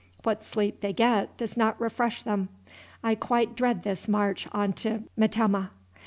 What 0.23 0.43
sleep 0.43 0.81
they 0.81 0.93
get 0.93 1.37
does 1.37 1.55
not 1.55 1.79
refresh 1.79 2.23
them. 2.23 2.49
I 3.03 3.13
quite 3.13 3.55
dread 3.55 3.83
this 3.83 4.07
march 4.07 4.47
on 4.51 4.73
to 4.77 5.03
Metemmeh. 5.15 5.69